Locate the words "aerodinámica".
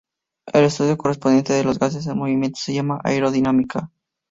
3.03-3.91